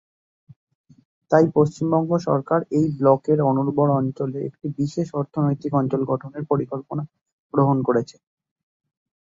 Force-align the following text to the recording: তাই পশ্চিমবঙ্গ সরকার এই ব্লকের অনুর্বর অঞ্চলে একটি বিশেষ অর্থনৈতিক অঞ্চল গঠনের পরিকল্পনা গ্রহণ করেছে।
তাই 1.31 1.45
পশ্চিমবঙ্গ 1.55 2.11
সরকার 2.27 2.59
এই 2.77 2.87
ব্লকের 2.97 3.39
অনুর্বর 3.51 3.87
অঞ্চলে 3.99 4.39
একটি 4.49 4.67
বিশেষ 4.79 5.07
অর্থনৈতিক 5.13 5.71
অঞ্চল 5.79 6.01
গঠনের 6.11 6.43
পরিকল্পনা 6.51 7.03
গ্রহণ 7.53 7.77
করেছে। 7.87 8.15